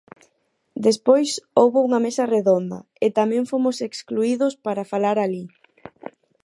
Despois 0.87 1.29
houbo 1.59 1.79
unha 1.87 2.03
mesa 2.05 2.29
redonda, 2.35 2.79
e 3.05 3.07
tamén 3.17 3.43
fomos 3.51 3.77
excluídos 3.89 4.53
para 4.65 4.89
falar 4.91 5.17
alí. 5.19 5.43